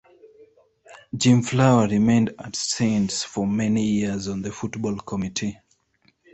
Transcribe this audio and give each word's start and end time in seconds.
Jim 1.15 1.43
Flower 1.43 1.87
remained 1.87 2.33
at 2.39 2.55
Saints 2.55 3.23
for 3.23 3.45
many 3.45 3.85
years 3.85 4.27
on 4.27 4.41
the 4.41 4.51
Football 4.51 4.97
committee. 4.97 5.59